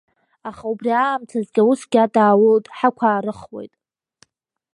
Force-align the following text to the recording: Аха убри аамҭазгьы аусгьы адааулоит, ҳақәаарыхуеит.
Аха 0.49 0.65
убри 0.71 0.91
аамҭазгьы 0.93 1.61
аусгьы 1.63 1.99
адааулоит, 2.05 2.65
ҳақәаарыхуеит. 2.77 3.73